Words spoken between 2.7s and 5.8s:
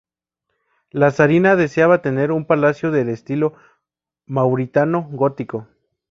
del estilo mauritano-gótico.